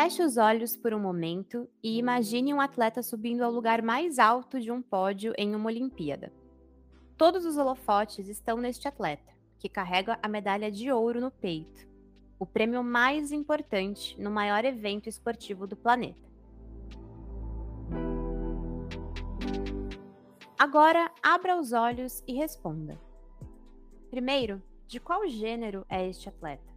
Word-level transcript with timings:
Feche 0.00 0.22
os 0.22 0.36
olhos 0.36 0.76
por 0.76 0.94
um 0.94 1.00
momento 1.00 1.68
e 1.82 1.98
imagine 1.98 2.54
um 2.54 2.60
atleta 2.60 3.02
subindo 3.02 3.42
ao 3.42 3.50
lugar 3.50 3.82
mais 3.82 4.20
alto 4.20 4.60
de 4.60 4.70
um 4.70 4.80
pódio 4.80 5.34
em 5.36 5.56
uma 5.56 5.66
Olimpíada. 5.66 6.32
Todos 7.16 7.44
os 7.44 7.56
holofotes 7.56 8.28
estão 8.28 8.58
neste 8.58 8.86
atleta, 8.86 9.32
que 9.58 9.68
carrega 9.68 10.16
a 10.22 10.28
medalha 10.28 10.70
de 10.70 10.92
ouro 10.92 11.20
no 11.20 11.32
peito, 11.32 11.84
o 12.38 12.46
prêmio 12.46 12.84
mais 12.84 13.32
importante 13.32 14.16
no 14.22 14.30
maior 14.30 14.64
evento 14.64 15.08
esportivo 15.08 15.66
do 15.66 15.74
planeta. 15.74 16.30
Agora, 20.56 21.10
abra 21.20 21.58
os 21.58 21.72
olhos 21.72 22.22
e 22.24 22.34
responda. 22.34 22.96
Primeiro, 24.10 24.62
de 24.86 25.00
qual 25.00 25.26
gênero 25.26 25.84
é 25.88 26.08
este 26.08 26.28
atleta? 26.28 26.72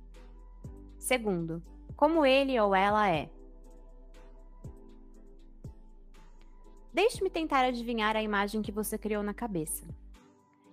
Segundo, 0.98 1.62
como 2.02 2.26
ele 2.26 2.60
ou 2.60 2.74
ela 2.74 3.08
é. 3.08 3.30
Deixe-me 6.92 7.30
tentar 7.30 7.64
adivinhar 7.64 8.16
a 8.16 8.24
imagem 8.24 8.64
que 8.64 8.72
você 8.72 8.98
criou 8.98 9.22
na 9.22 9.36
cabeça. 9.36 9.86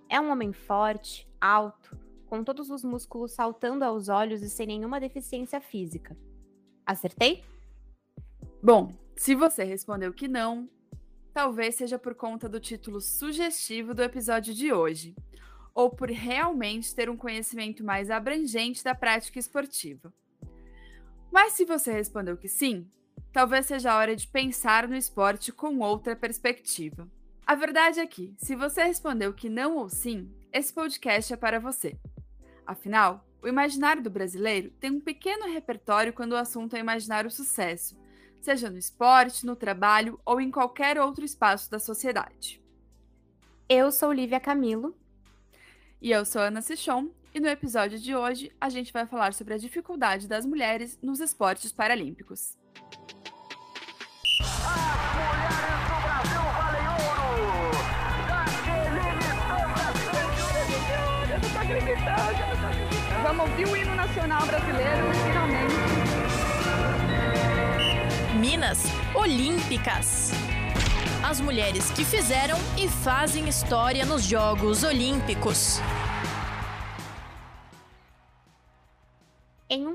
É 0.09 0.19
um 0.19 0.31
homem 0.31 0.51
forte, 0.51 1.29
alto, 1.39 1.95
com 2.25 2.43
todos 2.43 2.71
os 2.71 2.83
músculos 2.83 3.31
saltando 3.33 3.85
aos 3.85 4.09
olhos 4.09 4.41
e 4.41 4.49
sem 4.49 4.65
nenhuma 4.65 4.99
deficiência 4.99 5.61
física. 5.61 6.17
Acertei? 6.83 7.43
Bom, 8.59 8.91
se 9.15 9.35
você 9.35 9.63
respondeu 9.63 10.11
que 10.11 10.27
não, 10.27 10.67
talvez 11.31 11.75
seja 11.75 11.99
por 11.99 12.15
conta 12.15 12.49
do 12.49 12.59
título 12.59 12.99
sugestivo 12.99 13.93
do 13.93 14.01
episódio 14.01 14.51
de 14.51 14.73
hoje, 14.73 15.15
ou 15.75 15.91
por 15.91 16.09
realmente 16.09 16.95
ter 16.95 17.07
um 17.07 17.15
conhecimento 17.15 17.83
mais 17.83 18.09
abrangente 18.09 18.83
da 18.83 18.95
prática 18.95 19.37
esportiva. 19.37 20.11
Mas 21.31 21.53
se 21.53 21.65
você 21.65 21.91
respondeu 21.91 22.37
que 22.37 22.47
sim, 22.47 22.89
talvez 23.31 23.65
seja 23.65 23.91
a 23.91 23.97
hora 23.97 24.15
de 24.15 24.27
pensar 24.27 24.87
no 24.87 24.95
esporte 24.95 25.51
com 25.51 25.79
outra 25.79 26.15
perspectiva. 26.15 27.07
A 27.45 27.55
verdade 27.55 27.99
é 27.99 28.07
que, 28.07 28.33
se 28.37 28.55
você 28.55 28.83
respondeu 28.83 29.33
que 29.33 29.49
não 29.49 29.77
ou 29.77 29.89
sim, 29.89 30.31
esse 30.51 30.73
podcast 30.73 31.33
é 31.33 31.37
para 31.37 31.59
você. 31.59 31.95
Afinal, 32.65 33.25
o 33.41 33.47
imaginário 33.47 34.03
do 34.03 34.09
brasileiro 34.09 34.71
tem 34.79 34.91
um 34.91 34.99
pequeno 34.99 35.45
repertório 35.51 36.13
quando 36.13 36.33
o 36.33 36.37
assunto 36.37 36.75
é 36.75 36.79
imaginar 36.79 37.25
o 37.25 37.31
sucesso, 37.31 37.97
seja 38.41 38.69
no 38.69 38.77
esporte, 38.77 39.45
no 39.45 39.55
trabalho 39.55 40.19
ou 40.25 40.39
em 40.39 40.51
qualquer 40.51 40.99
outro 40.99 41.25
espaço 41.25 41.69
da 41.71 41.79
sociedade. 41.79 42.61
Eu 43.67 43.91
sou 43.91 44.11
Lívia 44.11 44.39
Camilo. 44.39 44.95
E 46.01 46.11
eu 46.11 46.23
sou 46.23 46.41
Ana 46.41 46.61
Sichon, 46.61 47.09
e 47.33 47.39
no 47.39 47.47
episódio 47.47 47.99
de 47.99 48.15
hoje 48.15 48.51
a 48.59 48.69
gente 48.69 48.91
vai 48.91 49.05
falar 49.05 49.33
sobre 49.33 49.53
a 49.53 49.57
dificuldade 49.57 50.27
das 50.27 50.45
mulheres 50.45 50.97
nos 51.01 51.19
esportes 51.19 51.71
paralímpicos. 51.71 52.57
Vamos 63.23 63.49
ouvir 63.49 63.67
o 63.67 63.75
hino 63.77 63.95
nacional 63.95 64.45
brasileiro, 64.45 65.13
finalmente. 65.25 65.89
Minas 68.39 68.85
Olímpicas. 69.13 70.31
As 71.23 71.39
mulheres 71.41 71.91
que 71.91 72.03
fizeram 72.05 72.57
e 72.77 72.87
fazem 72.87 73.47
história 73.47 74.05
nos 74.05 74.23
Jogos 74.23 74.83
Olímpicos. 74.83 75.79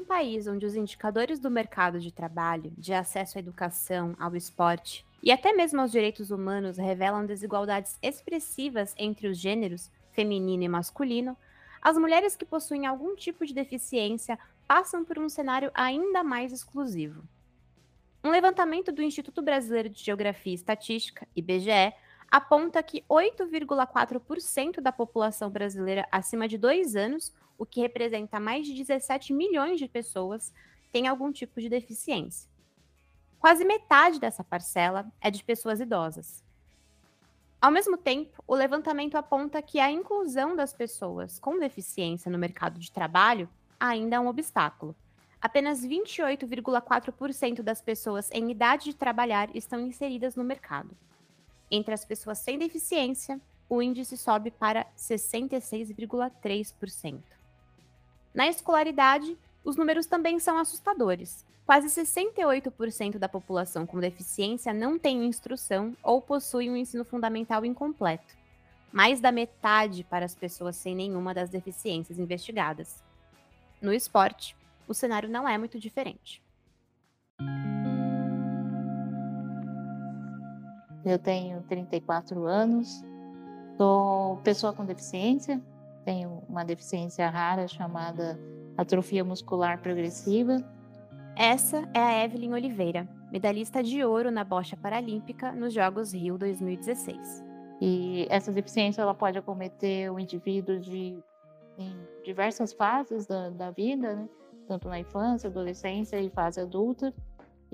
País 0.04 0.46
onde 0.46 0.66
os 0.66 0.76
indicadores 0.76 1.38
do 1.38 1.50
mercado 1.50 1.98
de 1.98 2.12
trabalho, 2.12 2.72
de 2.76 2.92
acesso 2.92 3.38
à 3.38 3.40
educação, 3.40 4.14
ao 4.18 4.36
esporte 4.36 5.04
e 5.22 5.32
até 5.32 5.52
mesmo 5.52 5.80
aos 5.80 5.90
direitos 5.90 6.30
humanos 6.30 6.76
revelam 6.76 7.24
desigualdades 7.24 7.98
expressivas 8.02 8.94
entre 8.98 9.26
os 9.26 9.38
gêneros, 9.38 9.90
feminino 10.12 10.62
e 10.62 10.68
masculino, 10.68 11.36
as 11.80 11.96
mulheres 11.96 12.36
que 12.36 12.44
possuem 12.44 12.86
algum 12.86 13.16
tipo 13.16 13.44
de 13.46 13.54
deficiência 13.54 14.38
passam 14.68 15.04
por 15.04 15.18
um 15.18 15.28
cenário 15.28 15.70
ainda 15.74 16.22
mais 16.22 16.52
exclusivo. 16.52 17.22
Um 18.22 18.30
levantamento 18.30 18.92
do 18.92 19.02
Instituto 19.02 19.42
Brasileiro 19.42 19.88
de 19.90 20.02
Geografia 20.02 20.52
e 20.52 20.54
Estatística, 20.54 21.26
IBGE, 21.36 21.92
aponta 22.34 22.82
que 22.82 23.04
8,4% 23.08 24.80
da 24.80 24.90
população 24.90 25.48
brasileira 25.48 26.04
acima 26.10 26.48
de 26.48 26.58
2 26.58 26.96
anos 26.96 27.32
o 27.56 27.64
que 27.64 27.80
representa 27.80 28.40
mais 28.40 28.66
de 28.66 28.74
17 28.74 29.32
milhões 29.32 29.78
de 29.78 29.86
pessoas, 29.86 30.52
tem 30.90 31.06
algum 31.06 31.30
tipo 31.30 31.60
de 31.60 31.68
deficiência. 31.68 32.50
Quase 33.38 33.64
metade 33.64 34.18
dessa 34.18 34.42
parcela 34.42 35.06
é 35.20 35.30
de 35.30 35.44
pessoas 35.44 35.78
idosas. 35.78 36.42
Ao 37.62 37.70
mesmo 37.70 37.96
tempo, 37.96 38.42
o 38.48 38.56
levantamento 38.56 39.14
aponta 39.14 39.62
que 39.62 39.78
a 39.78 39.88
inclusão 39.88 40.56
das 40.56 40.72
pessoas 40.72 41.38
com 41.38 41.56
deficiência 41.60 42.32
no 42.32 42.38
mercado 42.38 42.80
de 42.80 42.90
trabalho 42.90 43.48
ainda 43.78 44.16
é 44.16 44.20
um 44.20 44.26
obstáculo. 44.26 44.96
Apenas 45.40 45.86
28,4% 45.86 47.62
das 47.62 47.80
pessoas 47.80 48.28
em 48.32 48.50
idade 48.50 48.86
de 48.86 48.96
trabalhar 48.96 49.54
estão 49.54 49.78
inseridas 49.86 50.34
no 50.34 50.42
mercado. 50.42 50.96
Entre 51.74 51.92
as 51.92 52.04
pessoas 52.04 52.38
sem 52.38 52.56
deficiência, 52.56 53.40
o 53.68 53.82
índice 53.82 54.16
sobe 54.16 54.52
para 54.52 54.86
66,3%. 54.96 57.20
Na 58.32 58.46
escolaridade, 58.46 59.36
os 59.64 59.74
números 59.74 60.06
também 60.06 60.38
são 60.38 60.56
assustadores. 60.56 61.44
Quase 61.66 61.88
68% 61.88 63.18
da 63.18 63.28
população 63.28 63.84
com 63.84 63.98
deficiência 63.98 64.72
não 64.72 64.96
tem 64.96 65.26
instrução 65.26 65.96
ou 66.00 66.22
possui 66.22 66.70
um 66.70 66.76
ensino 66.76 67.04
fundamental 67.04 67.64
incompleto. 67.64 68.36
Mais 68.92 69.18
da 69.18 69.32
metade 69.32 70.04
para 70.04 70.24
as 70.24 70.36
pessoas 70.36 70.76
sem 70.76 70.94
nenhuma 70.94 71.34
das 71.34 71.50
deficiências 71.50 72.20
investigadas. 72.20 73.02
No 73.82 73.92
esporte, 73.92 74.56
o 74.86 74.94
cenário 74.94 75.28
não 75.28 75.48
é 75.48 75.58
muito 75.58 75.80
diferente. 75.80 76.40
Eu 81.04 81.18
tenho 81.18 81.62
34 81.62 82.46
anos, 82.46 83.04
sou 83.76 84.38
pessoa 84.38 84.72
com 84.72 84.84
deficiência, 84.84 85.60
tenho 86.04 86.42
uma 86.48 86.64
deficiência 86.64 87.28
rara 87.28 87.68
chamada 87.68 88.38
atrofia 88.76 89.22
muscular 89.22 89.80
progressiva. 89.80 90.56
Essa 91.36 91.88
é 91.92 91.98
a 91.98 92.24
Evelyn 92.24 92.52
Oliveira, 92.52 93.08
medalhista 93.30 93.82
de 93.82 94.04
ouro 94.04 94.30
na 94.30 94.44
bocha 94.44 94.76
paralímpica 94.76 95.52
nos 95.52 95.74
Jogos 95.74 96.14
Rio 96.14 96.38
2016. 96.38 97.44
E 97.80 98.26
essa 98.30 98.52
deficiência 98.52 99.02
ela 99.02 99.14
pode 99.14 99.36
acometer 99.36 100.10
o 100.10 100.18
indivíduo 100.18 100.78
de, 100.78 101.18
em 101.76 101.96
diversas 102.24 102.72
fases 102.72 103.26
da, 103.26 103.50
da 103.50 103.70
vida, 103.70 104.14
né? 104.14 104.28
tanto 104.66 104.88
na 104.88 104.98
infância, 104.98 105.50
adolescência 105.50 106.18
e 106.20 106.30
fase 106.30 106.60
adulta. 106.60 107.12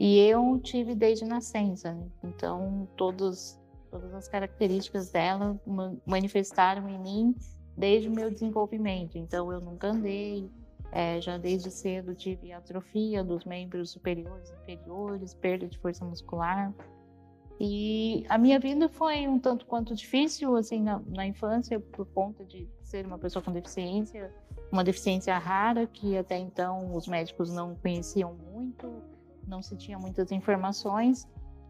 E 0.01 0.19
eu 0.19 0.59
tive 0.59 0.95
desde 0.95 1.27
nascença, 1.27 1.93
né? 1.93 2.09
então 2.25 2.89
todos, 2.97 3.61
todas 3.91 4.15
as 4.15 4.27
características 4.27 5.11
dela 5.11 5.61
manifestaram 6.07 6.89
em 6.89 6.99
mim 6.99 7.37
desde 7.77 8.09
o 8.09 8.11
meu 8.11 8.31
desenvolvimento. 8.31 9.19
Então, 9.19 9.53
eu 9.53 9.61
nunca 9.61 9.89
andei, 9.89 10.51
é, 10.91 11.21
já 11.21 11.37
desde 11.37 11.71
cedo 11.71 12.15
tive 12.15 12.51
atrofia 12.51 13.23
dos 13.23 13.45
membros 13.45 13.91
superiores 13.91 14.51
inferiores, 14.63 15.35
perda 15.35 15.69
de 15.69 15.79
força 15.79 16.03
muscular. 16.03 16.73
E 17.61 18.25
a 18.31 18.39
minha 18.39 18.59
vida 18.59 18.89
foi 18.89 19.29
um 19.29 19.39
tanto 19.39 19.67
quanto 19.67 19.95
difícil, 19.95 20.57
assim, 20.57 20.83
na, 20.83 20.99
na 21.09 21.27
infância, 21.27 21.79
por 21.79 22.07
conta 22.07 22.43
de 22.43 22.67
ser 22.83 23.05
uma 23.05 23.19
pessoa 23.19 23.43
com 23.43 23.53
deficiência, 23.53 24.33
uma 24.73 24.83
deficiência 24.83 25.37
rara 25.37 25.87
que 25.87 26.17
até 26.17 26.39
então 26.39 26.97
os 26.97 27.07
médicos 27.07 27.53
não 27.53 27.75
conheciam 27.75 28.35
muito, 28.51 28.91
não 29.51 29.61
se 29.61 29.77
tinha 29.77 29.99
muitas 29.99 30.31
informações. 30.33 31.29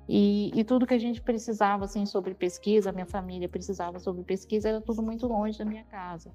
E, 0.09 0.50
e, 0.55 0.65
tudo 0.65 0.87
que 0.87 0.94
a 0.94 0.99
gente 0.99 1.23
precisava 1.23 1.85
assim 1.85 2.05
sobre 2.05 2.35
pesquisa, 2.35 2.93
minha 2.93 3.06
família 3.06 3.49
precisava 3.49 3.99
sobre 3.99 4.23
pesquisa, 4.25 4.69
era 4.69 4.81
tudo 4.81 5.03
muito 5.03 5.27
longe 5.27 5.59
da 5.59 5.65
minha 5.65 5.85
casa. 5.85 6.31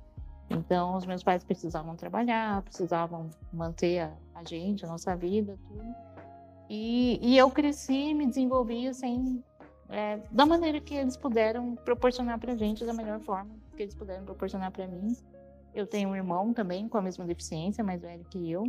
Então, 0.49 0.95
os 0.95 1.05
meus 1.05 1.23
pais 1.23 1.43
precisavam 1.43 1.95
trabalhar, 1.95 2.61
precisavam 2.61 3.29
manter 3.51 3.99
a, 3.99 4.13
a 4.33 4.43
gente, 4.43 4.85
a 4.85 4.87
nossa 4.87 5.15
vida, 5.15 5.57
tudo. 5.67 5.95
E, 6.69 7.19
e 7.21 7.37
eu 7.37 7.49
cresci, 7.51 8.13
me 8.13 8.25
desenvolvi 8.25 8.87
assim, 8.87 9.43
é, 9.89 10.19
da 10.31 10.45
maneira 10.45 10.79
que 10.79 10.95
eles 10.95 11.17
puderam 11.17 11.75
proporcionar 11.75 12.39
para 12.39 12.55
gente, 12.55 12.85
da 12.85 12.93
melhor 12.93 13.19
forma 13.19 13.55
que 13.75 13.83
eles 13.83 13.95
puderam 13.95 14.23
proporcionar 14.25 14.71
para 14.71 14.87
mim. 14.87 15.15
Eu 15.73 15.85
tenho 15.85 16.09
um 16.09 16.15
irmão 16.15 16.53
também 16.53 16.87
com 16.87 16.97
a 16.97 17.01
mesma 17.01 17.25
deficiência, 17.25 17.83
mais 17.83 18.01
velho 18.01 18.23
que 18.29 18.49
eu. 18.49 18.65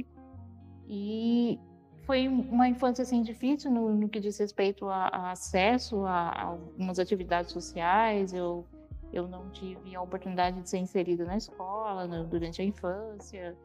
E 0.89 1.59
foi 2.07 2.29
uma 2.29 2.69
infância 2.69 3.03
assim 3.03 3.21
difícil 3.21 3.71
no, 3.71 3.93
no 3.93 4.09
que 4.09 4.21
diz 4.21 4.39
respeito 4.39 4.89
a, 4.89 5.09
a 5.09 5.31
acesso 5.33 6.07
a, 6.07 6.29
a, 6.31 6.43
algumas 6.45 6.99
atividades 6.99 7.53
sociais. 7.53 8.33
Eu 8.33 8.65
eu 9.13 9.29
não 9.29 9.49
tive 9.51 9.95
a 9.95 10.03
oportunidade 10.03 10.61
de 10.61 10.69
ser 10.69 10.79
inserida 10.79 11.25
na 11.25 11.37
escola 11.37 12.07
durante 12.25 12.61
a 12.61 12.65
infância 12.65 13.57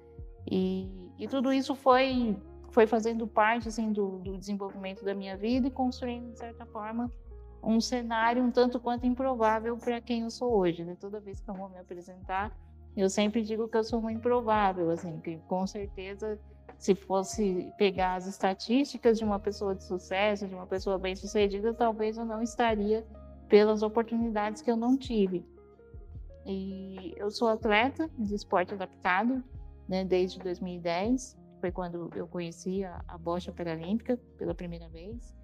e, 0.50 0.88
e 1.18 1.28
tudo 1.28 1.52
isso 1.52 1.76
foi 1.76 2.38
foi 2.70 2.88
fazendo 2.88 3.28
parte 3.28 3.68
assim 3.68 3.92
do, 3.92 4.20
do 4.20 4.38
desenvolvimento 4.38 5.04
da 5.04 5.14
minha 5.14 5.36
vida 5.36 5.68
e 5.68 5.72
construindo 5.72 6.32
de 6.32 6.40
certa 6.40 6.66
forma 6.66 7.12
um 7.64 7.80
cenário 7.80 8.44
um 8.44 8.52
tanto 8.52 8.80
quanto 8.80 9.06
improvável 9.06 9.78
para 9.78 10.02
quem 10.02 10.22
eu 10.22 10.32
sou 10.32 10.56
hoje. 10.58 10.84
Né? 10.84 10.96
Toda 11.00 11.20
vez 11.20 11.40
que 11.40 11.50
eu 11.50 11.54
vou 11.54 11.70
me 11.70 11.78
apresentar, 11.78 12.56
eu 12.96 13.10
sempre 13.10 13.42
digo 13.42 13.68
que 13.68 13.78
eu 13.78 13.84
sou 13.84 14.00
uma 14.00 14.12
improvável, 14.12 14.90
assim, 14.90 15.20
que 15.20 15.38
com 15.48 15.66
certeza 15.66 16.40
se 16.82 16.96
fosse 16.96 17.72
pegar 17.78 18.16
as 18.16 18.26
estatísticas 18.26 19.20
de 19.20 19.24
uma 19.24 19.40
pessoa 19.40 19.76
de 19.76 19.84
sucesso, 19.84 20.48
de 20.48 20.56
uma 20.56 20.66
pessoa 20.66 20.98
bem-sucedida, 20.98 21.76
talvez 21.76 22.18
eu 22.18 22.26
não 22.26 22.42
estaria 22.42 23.06
pelas 23.48 23.84
oportunidades 23.84 24.64
que 24.64 24.72
eu 24.72 24.76
não 24.76 24.98
tive. 24.98 25.46
E 26.44 27.14
eu 27.18 27.30
sou 27.30 27.50
atleta 27.50 28.10
de 28.18 28.34
esporte 28.34 28.74
adaptado, 28.74 29.44
né, 29.88 30.04
desde 30.04 30.40
2010, 30.40 31.38
foi 31.60 31.72
quando 31.72 32.10
eu 32.16 32.28
conheci 32.28 32.84
a, 32.84 33.00
a 33.08 33.16
bocha 33.16 33.52
paralímpica 33.52 34.18
pela 34.36 34.56
primeira 34.56 34.90
vez 34.90 35.36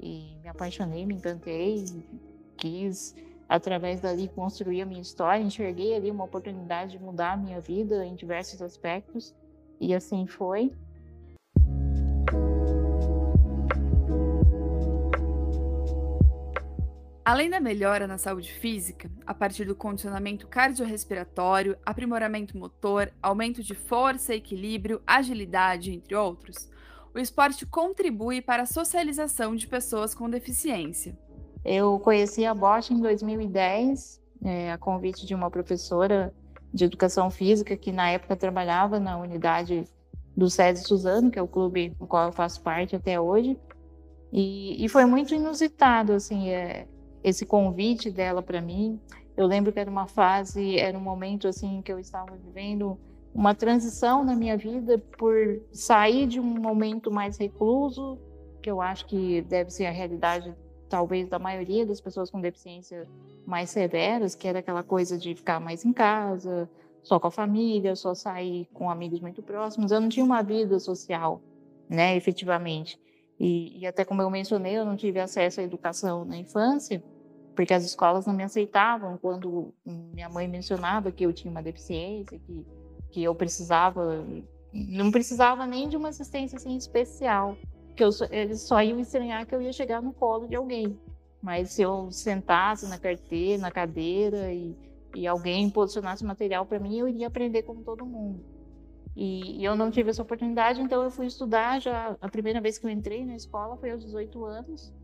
e 0.00 0.38
me 0.40 0.48
apaixonei, 0.48 1.04
me 1.04 1.16
encantei, 1.16 1.84
quis 2.56 3.14
através 3.46 4.00
dali 4.00 4.26
construir 4.28 4.80
a 4.80 4.86
minha 4.86 5.02
história, 5.02 5.42
enxerguei 5.42 5.94
ali 5.94 6.10
uma 6.10 6.24
oportunidade 6.24 6.92
de 6.92 6.98
mudar 6.98 7.32
a 7.32 7.36
minha 7.36 7.60
vida 7.60 8.06
em 8.06 8.14
diversos 8.14 8.62
aspectos 8.62 9.36
e 9.80 9.94
assim 9.94 10.26
foi. 10.26 10.72
Além 17.28 17.50
da 17.50 17.60
melhora 17.60 18.06
na 18.06 18.16
saúde 18.16 18.50
física, 18.50 19.10
a 19.26 19.34
partir 19.34 19.66
do 19.66 19.76
condicionamento 19.76 20.48
cardiorrespiratório, 20.48 21.76
aprimoramento 21.84 22.56
motor, 22.56 23.12
aumento 23.22 23.62
de 23.62 23.74
força, 23.74 24.34
equilíbrio, 24.34 25.02
agilidade, 25.06 25.92
entre 25.92 26.14
outros, 26.14 26.70
o 27.14 27.18
esporte 27.18 27.66
contribui 27.66 28.40
para 28.40 28.62
a 28.62 28.66
socialização 28.66 29.54
de 29.54 29.66
pessoas 29.66 30.14
com 30.14 30.30
deficiência. 30.30 31.18
Eu 31.62 31.98
conheci 31.98 32.46
a 32.46 32.54
Bosch 32.54 32.90
em 32.90 32.98
2010, 32.98 34.22
é, 34.42 34.72
a 34.72 34.78
convite 34.78 35.26
de 35.26 35.34
uma 35.34 35.50
professora 35.50 36.32
de 36.72 36.84
educação 36.84 37.30
física 37.30 37.76
que 37.76 37.92
na 37.92 38.10
época 38.10 38.36
trabalhava 38.36 39.00
na 39.00 39.18
unidade 39.18 39.84
do 40.36 40.48
SESI 40.48 40.84
Suzano, 40.84 41.30
que 41.30 41.38
é 41.38 41.42
o 41.42 41.48
clube 41.48 41.90
do 41.90 42.06
qual 42.06 42.26
eu 42.26 42.32
faço 42.32 42.62
parte 42.62 42.94
até 42.94 43.20
hoje. 43.20 43.58
E, 44.32 44.84
e 44.84 44.88
foi 44.88 45.04
muito 45.04 45.34
inusitado, 45.34 46.12
assim, 46.12 46.50
é, 46.50 46.86
esse 47.24 47.46
convite 47.46 48.10
dela 48.10 48.42
para 48.42 48.60
mim. 48.60 49.00
Eu 49.36 49.46
lembro 49.46 49.72
que 49.72 49.80
era 49.80 49.90
uma 49.90 50.06
fase, 50.06 50.78
era 50.78 50.96
um 50.96 51.00
momento, 51.00 51.48
assim, 51.48 51.80
que 51.82 51.92
eu 51.92 51.98
estava 51.98 52.36
vivendo 52.36 52.98
uma 53.34 53.54
transição 53.54 54.24
na 54.24 54.34
minha 54.34 54.56
vida 54.56 54.98
por 55.16 55.60
sair 55.72 56.26
de 56.26 56.40
um 56.40 56.44
momento 56.44 57.10
mais 57.10 57.36
recluso, 57.36 58.18
que 58.62 58.70
eu 58.70 58.80
acho 58.80 59.06
que 59.06 59.42
deve 59.42 59.70
ser 59.70 59.86
a 59.86 59.90
realidade, 59.90 60.54
talvez, 60.88 61.28
da 61.28 61.38
maioria 61.38 61.84
das 61.86 62.00
pessoas 62.00 62.30
com 62.30 62.40
deficiência 62.40 63.08
mais 63.46 63.70
severas, 63.70 64.34
que 64.34 64.48
era 64.48 64.58
aquela 64.60 64.82
coisa 64.82 65.18
de 65.18 65.34
ficar 65.34 65.60
mais 65.60 65.84
em 65.84 65.92
casa, 65.92 66.68
só 67.02 67.18
com 67.18 67.26
a 67.26 67.30
família, 67.30 67.94
só 67.94 68.14
sair 68.14 68.66
com 68.72 68.90
amigos 68.90 69.20
muito 69.20 69.42
próximos. 69.42 69.92
Eu 69.92 70.00
não 70.00 70.08
tinha 70.08 70.24
uma 70.24 70.42
vida 70.42 70.78
social, 70.78 71.40
né, 71.88 72.16
efetivamente. 72.16 73.00
E, 73.38 73.78
e 73.78 73.86
até 73.86 74.04
como 74.04 74.20
eu 74.20 74.30
mencionei, 74.30 74.76
eu 74.76 74.84
não 74.84 74.96
tive 74.96 75.20
acesso 75.20 75.60
à 75.60 75.62
educação 75.62 76.24
na 76.24 76.36
infância, 76.36 77.02
porque 77.54 77.74
as 77.74 77.84
escolas 77.84 78.26
não 78.26 78.34
me 78.34 78.42
aceitavam 78.42 79.16
quando 79.18 79.72
minha 79.84 80.28
mãe 80.28 80.48
mencionava 80.48 81.12
que 81.12 81.24
eu 81.24 81.32
tinha 81.32 81.50
uma 81.50 81.62
deficiência, 81.62 82.38
que 82.38 82.66
que 83.10 83.22
eu 83.22 83.34
precisava, 83.34 84.24
não 84.72 85.10
precisava 85.10 85.66
nem 85.66 85.88
de 85.88 85.96
uma 85.96 86.08
assistência 86.08 86.56
assim 86.56 86.76
especial, 86.76 87.56
que 87.98 88.04
eu, 88.04 88.10
eles 88.30 88.60
só 88.60 88.80
iam 88.80 89.00
estranhar 89.00 89.44
que 89.44 89.52
eu 89.52 89.60
ia 89.60 89.72
chegar 89.72 90.00
no 90.00 90.12
colo 90.12 90.46
de 90.46 90.54
alguém. 90.54 90.96
Mas 91.42 91.72
se 91.72 91.82
eu 91.82 92.10
sentasse 92.12 92.88
na 92.88 92.96
carteira, 92.96 93.60
na 93.60 93.72
cadeira 93.72 94.52
e, 94.52 94.76
e 95.16 95.26
alguém 95.26 95.68
posicionasse 95.68 96.24
material 96.24 96.64
para 96.64 96.78
mim, 96.78 96.96
eu 96.96 97.08
iria 97.08 97.26
aprender 97.26 97.64
como 97.64 97.82
todo 97.82 98.06
mundo. 98.06 98.40
E, 99.16 99.60
e, 99.60 99.64
eu 99.64 99.74
não 99.74 99.90
tive 99.90 100.10
essa 100.10 100.22
oportunidade, 100.22 100.80
então 100.80 101.02
eu 101.02 101.10
fui 101.10 101.26
estudar 101.26 101.80
já. 101.80 102.16
A 102.20 102.28
primeira 102.28 102.60
vez 102.60 102.78
que 102.78 102.86
eu 102.86 102.90
entrei 102.90 103.26
na 103.26 103.34
escola 103.34 103.76
foi 103.76 103.90
aos 103.90 104.04
18 104.04 104.44
anos, 104.44 104.94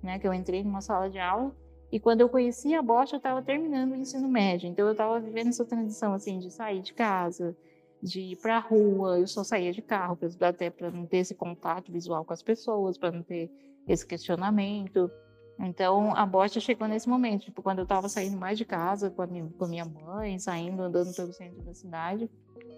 né, 0.00 0.20
que 0.20 0.28
eu 0.28 0.32
entrei 0.32 0.62
numa 0.62 0.80
sala 0.80 1.10
de 1.10 1.18
aula. 1.18 1.52
E 1.90 1.98
quando 1.98 2.20
eu 2.20 2.28
conheci 2.28 2.72
a 2.72 2.82
Bosch, 2.82 3.12
eu 3.12 3.16
estava 3.16 3.42
terminando 3.42 3.92
o 3.92 3.96
ensino 3.96 4.28
médio. 4.28 4.68
Então 4.68 4.86
eu 4.86 4.92
estava 4.92 5.18
vivendo 5.18 5.48
essa 5.48 5.64
transição 5.64 6.14
assim 6.14 6.38
de 6.38 6.52
sair 6.52 6.82
de 6.82 6.94
casa, 6.94 7.56
de 8.04 8.20
ir 8.20 8.36
para 8.36 8.58
a 8.58 8.60
rua. 8.60 9.18
Eu 9.18 9.26
só 9.26 9.42
saía 9.42 9.72
de 9.72 9.80
carro, 9.80 10.18
até 10.40 10.68
para 10.68 10.90
não 10.90 11.06
ter 11.06 11.18
esse 11.18 11.34
contato 11.34 11.90
visual 11.90 12.24
com 12.24 12.34
as 12.34 12.42
pessoas, 12.42 12.98
para 12.98 13.10
não 13.10 13.22
ter 13.22 13.50
esse 13.88 14.06
questionamento. 14.06 15.10
Então 15.58 16.14
a 16.14 16.26
Bosch 16.26 16.60
chegou 16.60 16.86
nesse 16.86 17.08
momento, 17.08 17.44
tipo, 17.44 17.62
quando 17.62 17.78
eu 17.78 17.84
estava 17.84 18.08
saindo 18.08 18.36
mais 18.36 18.58
de 18.58 18.64
casa 18.64 19.10
com 19.10 19.22
a 19.22 19.26
minha, 19.26 19.48
com 19.56 19.64
a 19.64 19.68
minha 19.68 19.84
mãe, 19.84 20.38
saindo, 20.38 20.82
andando 20.82 21.14
pelo 21.14 21.32
centro 21.32 21.62
da 21.62 21.72
cidade. 21.72 22.30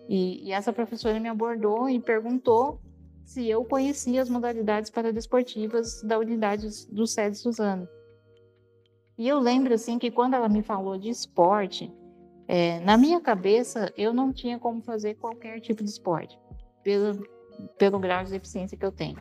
E, 0.09 0.47
e 0.47 0.53
essa 0.53 0.73
professora 0.73 1.19
me 1.19 1.29
abordou 1.29 1.89
e 1.89 1.99
perguntou 1.99 2.81
se 3.25 3.49
eu 3.49 3.65
conhecia 3.65 4.23
as 4.23 4.31
modalidades 4.31 4.91
paradesportivas 4.91 6.01
da 6.03 6.17
unidade 6.19 6.69
do 6.93 7.07
SED 7.07 7.37
Suzano. 7.37 7.89
E 9.19 9.27
eu 9.27 9.41
lembro 9.41 9.75
assim 9.75 9.99
que 9.99 10.11
quando 10.11 10.35
ela 10.35 10.49
me 10.49 10.63
falou 10.63 10.97
de 10.97 11.09
esporte, 11.09 11.93
é, 12.49 12.81
na 12.81 12.97
minha 12.97 13.21
cabeça 13.21 13.93
eu 13.97 14.13
não 14.13 14.33
tinha 14.33 14.59
como 14.59 14.81
fazer 14.81 15.15
qualquer 15.15 15.61
tipo 15.61 15.83
de 15.83 15.91
esporte, 15.91 16.39
pelo, 16.83 17.27
pelo 17.79 17.99
grau 17.99 18.25
de 18.25 18.31
deficiência 18.31 18.77
que 18.77 18.85
eu 18.85 18.93
tenho. 18.93 19.19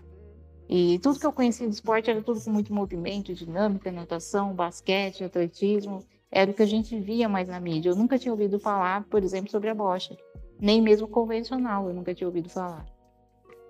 E 0.67 0.99
tudo 0.99 1.19
que 1.19 1.25
eu 1.25 1.33
conhecia 1.33 1.67
de 1.67 1.75
esporte 1.75 2.09
era 2.09 2.21
tudo 2.21 2.41
com 2.41 2.49
muito 2.49 2.73
movimento, 2.73 3.33
dinâmica, 3.33 3.91
natação, 3.91 4.53
basquete, 4.53 5.23
atletismo. 5.23 6.03
Era 6.31 6.49
o 6.49 6.53
que 6.53 6.63
a 6.63 6.67
gente 6.67 6.99
via 6.99 7.29
mais 7.29 7.47
na 7.47 7.59
mídia. 7.59 7.89
Eu 7.89 7.95
nunca 7.95 8.17
tinha 8.17 8.31
ouvido 8.31 8.59
falar, 8.59 9.03
por 9.05 9.23
exemplo, 9.23 9.49
sobre 9.51 9.69
a 9.69 9.75
bocha. 9.75 10.17
Nem 10.59 10.81
mesmo 10.81 11.07
convencional, 11.07 11.87
eu 11.87 11.93
nunca 11.93 12.15
tinha 12.15 12.27
ouvido 12.27 12.49
falar. 12.49 12.85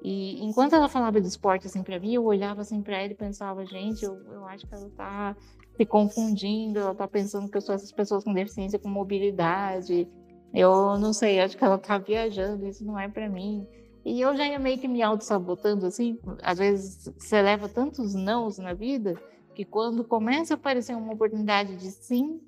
E 0.01 0.43
enquanto 0.43 0.73
ela 0.73 0.87
falava 0.87 1.19
de 1.19 1.27
esporte 1.27 1.67
assim 1.67 1.81
para 1.81 1.99
mim, 1.99 2.13
eu 2.13 2.23
olhava 2.23 2.61
assim 2.61 2.81
para 2.81 2.97
ela 2.97 3.11
e 3.11 3.15
pensava, 3.15 3.65
gente, 3.65 4.03
eu, 4.03 4.15
eu 4.31 4.45
acho 4.45 4.67
que 4.67 4.75
ela 4.75 4.89
tá 4.91 5.35
se 5.75 5.85
confundindo, 5.85 6.79
ela 6.79 6.95
tá 6.95 7.07
pensando 7.07 7.49
que 7.49 7.57
eu 7.57 7.61
sou 7.61 7.73
essas 7.73 7.91
pessoas 7.91 8.23
com 8.23 8.33
deficiência 8.33 8.79
com 8.79 8.89
mobilidade. 8.89 10.07
Eu 10.53 10.97
não 10.99 11.11
sei, 11.11 11.39
acho 11.39 11.57
que 11.57 11.63
ela 11.63 11.77
tá 11.77 11.97
viajando, 11.97 12.67
isso 12.67 12.85
não 12.85 12.97
é 12.99 13.09
para 13.09 13.27
mim. 13.29 13.67
E 14.05 14.21
eu 14.21 14.35
já 14.35 14.47
ia 14.47 14.59
meio 14.59 14.77
que 14.77 14.87
me 14.87 15.01
auto-sabotando, 15.01 15.87
assim. 15.87 16.19
Às 16.43 16.59
vezes 16.59 17.11
você 17.17 17.41
leva 17.41 17.67
tantos 17.67 18.13
nãos 18.13 18.59
na 18.59 18.73
vida 18.73 19.15
que 19.55 19.65
quando 19.65 20.03
começa 20.03 20.53
a 20.53 20.55
aparecer 20.55 20.95
uma 20.95 21.13
oportunidade 21.13 21.75
de 21.77 21.89
sim, 21.89 22.39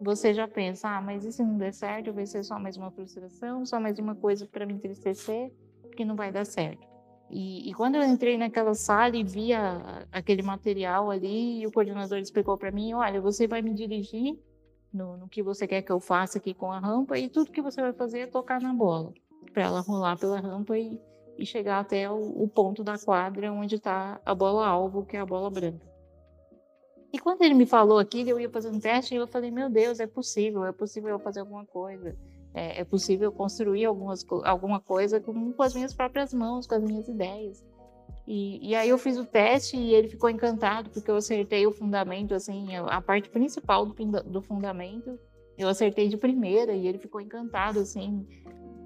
você 0.00 0.32
já 0.32 0.48
pensa, 0.48 0.88
ah, 0.88 1.00
mas 1.00 1.24
e 1.24 1.32
se 1.32 1.42
não 1.42 1.58
der 1.58 1.74
certo, 1.74 2.12
vai 2.12 2.26
ser 2.26 2.42
só 2.42 2.58
mais 2.58 2.76
uma 2.76 2.90
frustração, 2.90 3.64
só 3.66 3.78
mais 3.78 3.98
uma 3.98 4.14
coisa 4.14 4.46
para 4.46 4.64
me 4.64 4.74
entristecer, 4.74 5.52
que 5.96 6.04
não 6.04 6.16
vai 6.16 6.32
dar 6.32 6.46
certo. 6.46 6.91
E, 7.32 7.70
e, 7.70 7.72
quando 7.72 7.94
eu 7.94 8.02
entrei 8.02 8.36
naquela 8.36 8.74
sala 8.74 9.16
e 9.16 9.24
via 9.24 10.06
aquele 10.12 10.42
material 10.42 11.10
ali, 11.10 11.66
o 11.66 11.72
coordenador 11.72 12.18
explicou 12.18 12.58
para 12.58 12.70
mim: 12.70 12.92
olha, 12.92 13.22
você 13.22 13.48
vai 13.48 13.62
me 13.62 13.72
dirigir 13.72 14.38
no, 14.92 15.16
no, 15.16 15.26
que 15.26 15.42
você 15.42 15.66
quer 15.66 15.80
que 15.80 15.90
eu 15.90 15.98
faça 15.98 16.36
aqui 16.36 16.52
com 16.52 16.70
a 16.70 16.78
rampa 16.78 17.18
e 17.18 17.30
tudo 17.30 17.50
que 17.50 17.62
você 17.62 17.80
vai 17.80 17.94
fazer 17.94 18.18
é 18.20 18.26
tocar 18.26 18.60
na 18.60 18.74
bola, 18.74 19.14
para 19.54 19.62
ela 19.62 19.80
rolar 19.80 20.18
pela 20.18 20.38
rampa 20.40 20.76
e, 20.76 21.00
e 21.38 21.46
chegar 21.46 21.80
até 21.80 22.10
o, 22.10 22.42
o, 22.42 22.46
ponto 22.46 22.84
da 22.84 22.98
quadra 22.98 23.50
onde 23.50 23.76
está 23.76 24.20
a 24.26 24.34
bola 24.34 24.66
alvo, 24.66 25.06
que 25.06 25.16
é 25.16 25.20
a 25.20 25.26
bola 25.26 25.48
branca. 25.50 25.90
E 27.14 27.18
quando 27.18 27.40
ele 27.40 27.54
me 27.54 27.64
falou 27.64 27.98
aquilo, 27.98 28.28
eu 28.28 28.40
ia 28.40 28.50
fazer 28.50 28.68
um 28.68 28.78
teste 28.78 29.14
e 29.14 29.16
eu 29.16 29.26
falei: 29.26 29.50
meu 29.50 29.70
Deus, 29.70 30.00
é 30.00 30.06
possível, 30.06 30.66
é 30.66 30.72
possível 30.72 31.08
eu 31.08 31.18
fazer 31.18 31.40
alguma 31.40 31.64
coisa 31.64 32.14
é, 32.54 32.80
é 32.80 32.84
possível 32.84 33.32
construir 33.32 33.84
algumas, 33.84 34.24
alguma 34.44 34.80
coisa 34.80 35.20
com, 35.20 35.52
com, 35.52 35.62
as 35.62 35.74
minhas 35.74 35.94
próprias 35.94 36.32
mãos, 36.32 36.66
com 36.66 36.74
as 36.74 36.82
minhas 36.82 37.08
ideias. 37.08 37.64
E, 38.26 38.70
e, 38.70 38.74
aí 38.74 38.88
eu 38.88 38.98
fiz 38.98 39.18
o 39.18 39.24
teste 39.24 39.76
e 39.76 39.94
ele 39.94 40.08
ficou 40.08 40.30
encantado 40.30 40.90
porque 40.90 41.10
eu 41.10 41.16
acertei 41.16 41.66
o 41.66 41.72
fundamento, 41.72 42.34
assim, 42.34 42.76
a, 42.76 43.00
parte 43.00 43.28
principal 43.28 43.84
do, 43.84 43.94
do 44.22 44.40
fundamento, 44.40 45.18
eu 45.58 45.68
acertei 45.68 46.08
de 46.08 46.16
primeira 46.16 46.72
e 46.72 46.86
ele 46.86 46.98
ficou 46.98 47.20
encantado, 47.20 47.80
assim. 47.80 48.26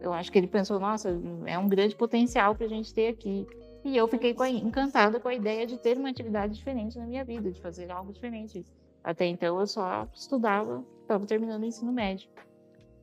Eu 0.00 0.12
acho 0.12 0.30
que 0.30 0.38
ele 0.38 0.46
pensou, 0.46 0.78
nossa, 0.78 1.20
é 1.46 1.58
um 1.58 1.68
grande 1.68 1.96
potencial 1.96 2.54
para 2.54 2.66
a 2.66 2.68
gente 2.68 2.92
ter 2.94 3.08
aqui. 3.08 3.46
E 3.84 3.96
eu 3.96 4.08
fiquei 4.08 4.34
com 4.34 4.42
a, 4.42 4.50
encantada 4.50 5.20
com 5.20 5.28
a 5.28 5.34
ideia 5.34 5.66
de 5.66 5.78
ter 5.78 5.96
uma 5.96 6.08
atividade 6.08 6.54
diferente 6.54 6.98
na 6.98 7.06
minha 7.06 7.24
vida, 7.24 7.50
de 7.50 7.60
fazer 7.60 7.90
algo 7.90 8.12
diferente. 8.12 8.64
Até 9.02 9.26
então 9.26 9.60
eu 9.60 9.66
só 9.66 10.08
estudava, 10.12 10.84
estava 11.02 11.24
terminando 11.26 11.62
o 11.62 11.66
ensino 11.66 11.92
médio. 11.92 12.28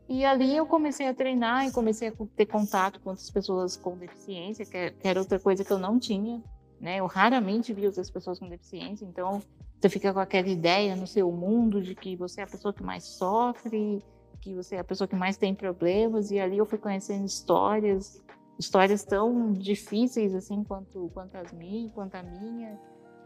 E 0.07 0.25
ali 0.25 0.55
eu 0.55 0.65
comecei 0.65 1.07
a 1.07 1.13
treinar 1.13 1.67
e 1.67 1.71
comecei 1.71 2.09
a 2.09 2.13
ter 2.35 2.45
contato 2.45 2.99
com 2.99 3.11
outras 3.11 3.29
pessoas 3.29 3.77
com 3.77 3.97
deficiência, 3.97 4.65
que 4.65 4.75
é, 4.75 4.93
era 5.03 5.19
outra 5.19 5.39
coisa 5.39 5.63
que 5.63 5.71
eu 5.71 5.79
não 5.79 5.97
tinha, 5.97 6.41
né? 6.79 6.97
Eu 6.97 7.05
raramente 7.05 7.73
via 7.73 7.87
outras 7.87 8.09
pessoas 8.09 8.37
com 8.39 8.49
deficiência, 8.49 9.05
então 9.05 9.41
você 9.79 9.89
fica 9.89 10.13
com 10.13 10.19
aquela 10.19 10.49
ideia 10.49 10.95
no 10.95 11.07
seu 11.07 11.31
mundo 11.31 11.81
de 11.81 11.95
que 11.95 12.15
você 12.15 12.41
é 12.41 12.43
a 12.43 12.47
pessoa 12.47 12.73
que 12.73 12.83
mais 12.83 13.03
sofre, 13.03 14.03
que 14.41 14.53
você 14.53 14.75
é 14.75 14.79
a 14.79 14.83
pessoa 14.83 15.07
que 15.07 15.15
mais 15.15 15.37
tem 15.37 15.55
problemas, 15.55 16.31
e 16.31 16.39
ali 16.39 16.57
eu 16.57 16.65
fui 16.65 16.77
conhecendo 16.77 17.25
histórias 17.25 18.21
histórias 18.57 19.03
tão 19.03 19.51
difíceis 19.53 20.33
assim 20.35 20.63
quanto, 20.63 21.09
quanto 21.13 21.35
as 21.35 21.51
minhas, 21.51 21.91
quanto 21.91 22.15
a 22.15 22.23
minha. 22.23 22.79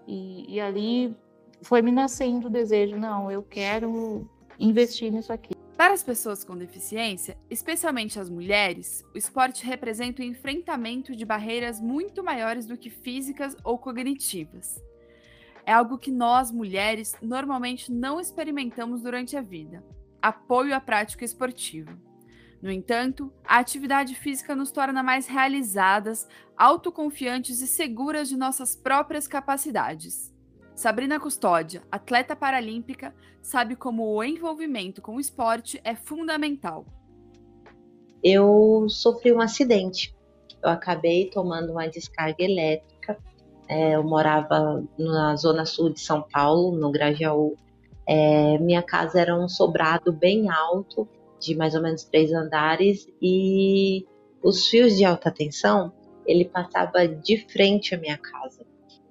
E, 0.07 0.55
e 0.55 0.59
ali 0.59 1.15
foi 1.61 1.81
me 1.81 1.91
nascendo 1.91 2.47
o 2.47 2.49
desejo, 2.49 2.95
não, 2.95 3.31
eu 3.31 3.43
quero 3.43 4.29
investir 4.59 5.11
nisso 5.11 5.33
aqui. 5.33 5.53
Para 5.77 5.93
as 5.93 6.01
pessoas 6.01 6.43
com 6.43 6.57
deficiência, 6.57 7.37
especialmente 7.51 8.19
as 8.19 8.31
mulheres, 8.31 9.05
o 9.13 9.17
esporte 9.17 9.63
representa 9.63 10.23
o 10.23 10.25
enfrentamento 10.25 11.15
de 11.15 11.23
barreiras 11.23 11.79
muito 11.79 12.23
maiores 12.23 12.65
do 12.65 12.75
que 12.75 12.89
físicas 12.89 13.55
ou 13.63 13.77
cognitivas. 13.77 14.83
É 15.63 15.71
algo 15.71 15.99
que 15.99 16.09
nós, 16.09 16.51
mulheres, 16.51 17.15
normalmente 17.21 17.91
não 17.91 18.19
experimentamos 18.19 19.03
durante 19.03 19.37
a 19.37 19.41
vida: 19.41 19.85
apoio 20.19 20.75
à 20.75 20.79
prática 20.79 21.23
esportiva. 21.23 21.95
No 22.59 22.71
entanto, 22.71 23.31
a 23.45 23.59
atividade 23.59 24.15
física 24.15 24.55
nos 24.55 24.71
torna 24.71 25.03
mais 25.03 25.27
realizadas, 25.27 26.27
autoconfiantes 26.57 27.61
e 27.61 27.67
seguras 27.67 28.27
de 28.27 28.35
nossas 28.35 28.75
próprias 28.75 29.27
capacidades. 29.27 30.33
Sabrina 30.77 31.19
Custódia, 31.19 31.81
atleta 31.91 32.35
paralímpica, 32.35 33.11
sabe 33.41 33.75
como 33.75 34.13
o 34.13 34.23
envolvimento 34.23 35.01
com 35.01 35.15
o 35.15 35.19
esporte 35.19 35.81
é 35.83 35.95
fundamental. 35.95 36.85
Eu 38.23 38.85
sofri 38.87 39.33
um 39.33 39.41
acidente. 39.41 40.15
Eu 40.63 40.69
acabei 40.69 41.31
tomando 41.31 41.71
uma 41.71 41.87
descarga 41.87 42.43
elétrica. 42.43 43.17
É, 43.67 43.95
eu 43.95 44.03
morava 44.03 44.83
na 44.99 45.35
zona 45.35 45.65
sul 45.65 45.89
de 45.89 45.99
São 45.99 46.21
Paulo, 46.31 46.77
no 46.77 46.91
Grajaú. 46.91 47.57
É, 48.07 48.59
minha 48.59 48.83
casa 48.83 49.19
era 49.19 49.35
um 49.35 49.49
sobrado 49.49 50.13
bem 50.13 50.47
alto, 50.47 51.09
de 51.39 51.55
mais 51.55 51.73
ou 51.73 51.81
menos 51.81 52.03
três 52.03 52.31
andares, 52.31 53.11
e 53.19 54.05
os 54.43 54.67
fios 54.67 54.95
de 54.95 55.03
alta 55.03 55.31
tensão 55.31 55.91
ele 56.23 56.45
passava 56.45 57.07
de 57.07 57.49
frente 57.51 57.95
à 57.95 57.97
minha 57.97 58.17
casa. 58.19 58.56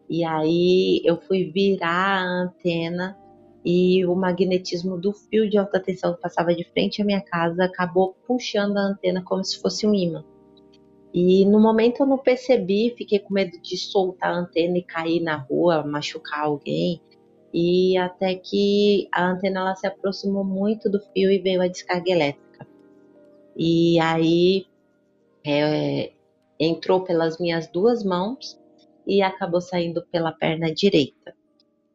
E 0.08 0.24
aí 0.24 1.02
eu 1.04 1.20
fui 1.20 1.50
virar 1.50 2.20
a 2.20 2.42
antena 2.42 3.18
e 3.64 4.06
o 4.06 4.14
magnetismo 4.14 4.96
do 4.96 5.12
fio 5.12 5.50
de 5.50 5.58
alta 5.58 5.80
tensão 5.80 6.14
que 6.14 6.20
passava 6.20 6.54
de 6.54 6.62
frente 6.70 7.02
à 7.02 7.04
minha 7.04 7.20
casa 7.20 7.64
acabou 7.64 8.14
puxando 8.26 8.76
a 8.76 8.82
antena 8.82 9.22
como 9.24 9.44
se 9.44 9.60
fosse 9.60 9.86
um 9.86 9.92
imã. 9.92 10.24
E 11.12 11.44
no 11.46 11.58
momento 11.58 12.00
eu 12.00 12.06
não 12.06 12.18
percebi, 12.18 12.94
fiquei 12.96 13.18
com 13.18 13.34
medo 13.34 13.60
de 13.60 13.76
soltar 13.76 14.30
a 14.30 14.38
antena 14.38 14.78
e 14.78 14.82
cair 14.82 15.20
na 15.20 15.36
rua, 15.36 15.82
machucar 15.82 16.44
alguém. 16.44 17.00
E 17.52 17.96
até 17.96 18.34
que 18.34 19.08
a 19.12 19.30
antena 19.30 19.60
ela 19.60 19.74
se 19.74 19.86
aproximou 19.86 20.44
muito 20.44 20.88
do 20.88 21.00
fio 21.00 21.32
e 21.32 21.38
veio 21.38 21.62
a 21.62 21.68
descarga 21.68 22.10
elétrica. 22.10 22.68
E 23.56 23.98
aí 23.98 24.66
é, 25.44 26.12
entrou 26.60 27.00
pelas 27.00 27.38
minhas 27.38 27.66
duas 27.66 28.04
mãos 28.04 28.60
e 29.06 29.22
acabou 29.22 29.60
saindo 29.60 30.04
pela 30.10 30.32
perna 30.32 30.72
direita. 30.72 31.34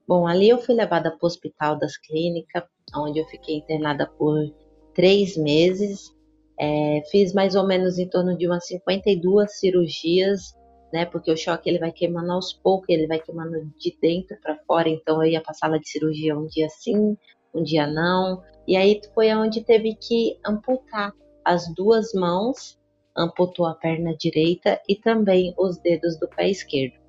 Bom, 0.08 0.28
ali 0.28 0.50
eu 0.50 0.58
fui 0.60 0.76
levada 0.76 1.12
para 1.12 1.24
o 1.24 1.28
hospital 1.28 1.78
das 1.78 1.98
clínicas, 1.98 2.64
onde 2.96 3.20
eu 3.20 3.26
fiquei 3.26 3.56
internada 3.58 4.06
por 4.06 4.54
três 4.94 5.38
meses. 5.38 6.14
É, 6.60 7.02
fiz 7.10 7.34
mais 7.34 7.56
ou 7.56 7.66
menos 7.66 7.98
em 7.98 8.08
torno 8.08 8.38
de 8.38 8.46
umas 8.46 8.68
52 8.68 9.60
cirurgias, 9.60 10.54
né? 10.92 11.06
Porque 11.06 11.32
o 11.32 11.38
choque 11.38 11.70
ele 11.70 11.80
vai 11.80 11.92
queimando 11.92 12.32
aos 12.32 12.54
poucos, 12.54 12.90
ele 12.90 13.08
vai 13.08 13.20
queimando 13.20 13.66
de 13.78 13.98
dentro 14.02 14.38
para 14.42 14.58
fora. 14.68 14.90
Então 14.90 15.24
eu 15.24 15.32
ia 15.32 15.42
para 15.42 15.52
a 15.52 15.56
sala 15.56 15.80
de 15.80 15.90
cirurgia 15.90 16.38
um 16.38 16.48
dia 16.48 16.70
sim, 16.70 17.18
um 17.54 17.64
dia 17.64 17.88
não. 17.88 18.44
E 18.68 18.76
aí 18.76 19.02
foi 19.14 19.34
onde 19.34 19.64
teve 19.64 19.96
que 19.96 20.38
amputar 20.46 21.14
as 21.44 21.74
duas 21.74 22.14
mãos, 22.14 22.78
amputou 23.16 23.66
a 23.66 23.74
perna 23.74 24.16
direita 24.16 24.80
e 24.88 24.96
também 24.96 25.54
os 25.58 25.78
dedos 25.80 26.20
do 26.20 26.28
pé 26.30 26.50
esquerdo. 26.50 27.01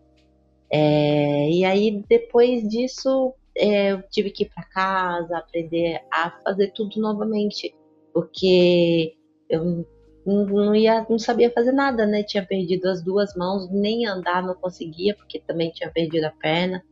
É, 0.72 1.50
e 1.50 1.64
aí, 1.66 2.02
depois 2.08 2.66
disso, 2.66 3.34
é, 3.54 3.92
eu 3.92 4.02
tive 4.10 4.30
que 4.30 4.44
ir 4.44 4.50
para 4.54 4.64
casa, 4.64 5.36
aprender 5.36 6.00
a 6.10 6.30
fazer 6.42 6.72
tudo 6.72 6.98
novamente, 6.98 7.74
porque 8.14 9.14
eu 9.50 9.86
não, 10.24 10.74
ia, 10.74 11.06
não 11.10 11.18
sabia 11.18 11.50
fazer 11.50 11.72
nada, 11.72 12.06
né? 12.06 12.22
Tinha 12.22 12.44
perdido 12.44 12.88
as 12.88 13.02
duas 13.02 13.36
mãos, 13.36 13.70
nem 13.70 14.06
andar 14.06 14.42
não 14.42 14.54
conseguia, 14.54 15.14
porque 15.14 15.40
também 15.40 15.70
tinha 15.70 15.90
perdido 15.90 16.24
a 16.24 16.30
perna. 16.30 16.82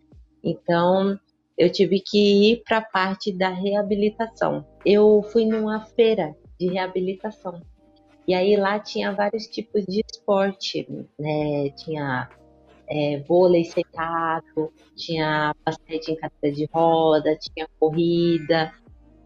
Então, 0.44 1.18
eu 1.56 1.72
tive 1.72 2.00
que 2.00 2.52
ir 2.52 2.62
para 2.64 2.78
a 2.78 2.82
parte 2.82 3.32
da 3.32 3.48
reabilitação. 3.48 4.66
Eu 4.84 5.22
fui 5.32 5.46
numa 5.46 5.86
feira 5.86 6.36
de 6.58 6.68
reabilitação. 6.68 7.62
E 8.28 8.34
aí 8.34 8.56
lá 8.56 8.78
tinha 8.78 9.12
vários 9.12 9.46
tipos 9.46 9.84
de 9.86 10.02
esporte, 10.06 10.86
né? 11.18 11.70
Tinha 11.70 12.28
é, 12.90 13.18
vôlei 13.20 13.64
sentado, 13.64 14.72
tinha 14.96 15.54
basquete 15.64 16.08
em 16.08 16.16
cadeira 16.16 16.56
de 16.56 16.68
roda, 16.72 17.36
tinha 17.36 17.68
corrida. 17.78 18.72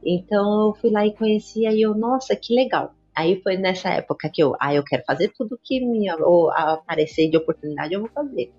Então 0.04 0.68
eu 0.68 0.75
fui 0.75 0.90
lá 0.90 1.06
e 1.06 1.14
conheci 1.14 1.66
e 1.66 1.80
eu, 1.80 1.94
nossa, 1.94 2.37
que 2.37 2.54
legal. 2.54 2.94
Aí 3.14 3.40
foi 3.42 3.56
nessa 3.56 3.88
época 3.90 4.28
que 4.28 4.42
eu, 4.42 4.54
ah, 4.61 4.75
eu 4.75 4.85
quero 4.85 5.02
fazer 5.06 5.33
tudo 5.37 5.59
que 5.62 5.80
me 5.80 6.12
ou, 6.21 6.50
aparecer 6.50 7.30
de 7.30 7.37
oportunidade, 7.38 7.94
eu 7.94 8.00
vou 8.00 8.11
fazer. 8.11 8.52